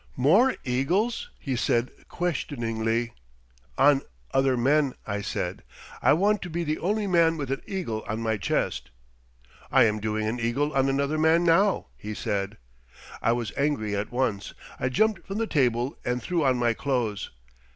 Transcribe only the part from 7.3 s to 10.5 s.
with an eagle on my chest.' "'I am doing an